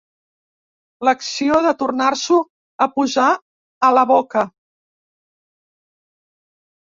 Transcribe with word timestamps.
L'acció 1.07 1.57
de 1.65 1.73
tornar-s'ho 1.81 2.37
a 2.85 2.87
posar 2.95 3.27
a 3.89 3.91
la 3.97 4.05
boca. 4.13 4.45